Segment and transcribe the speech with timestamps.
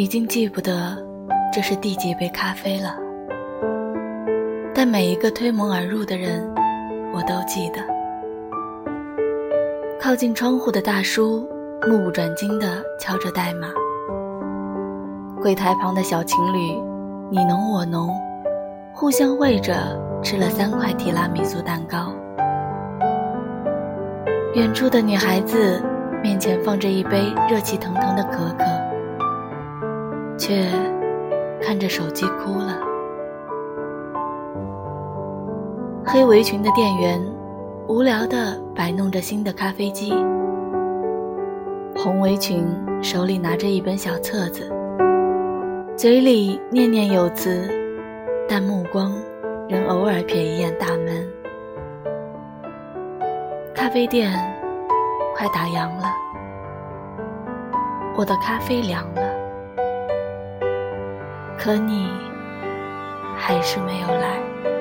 [0.00, 0.96] 已经记不得
[1.52, 2.96] 这是第几杯咖啡了，
[4.74, 6.50] 但每一个推门而入的人，
[7.12, 7.82] 我都记得。
[10.00, 11.46] 靠近窗户的大叔
[11.86, 13.68] 目不转睛地敲着代码，
[15.42, 16.80] 柜台旁的小情侣
[17.30, 18.08] 你侬我侬，
[18.94, 22.10] 互相喂着吃了三块提拉米苏蛋糕。
[24.54, 25.78] 远处的女孩子
[26.22, 28.64] 面前放着一杯热气腾腾的可可，
[30.40, 30.66] 却
[31.60, 32.78] 看着手机哭了。
[36.06, 37.22] 黑围裙的店员
[37.86, 40.14] 无聊地摆弄着新的咖啡机，
[41.94, 42.66] 红围裙
[43.02, 44.72] 手里拿着一本小册子，
[45.94, 47.68] 嘴里念念有词，
[48.48, 49.12] 但目光
[49.68, 51.28] 仍偶尔瞥一眼大门。
[53.74, 54.32] 咖啡店
[55.36, 56.12] 快打烊了，
[58.16, 59.29] 我的咖啡凉了，
[61.62, 62.08] 可你
[63.36, 64.79] 还是没有来。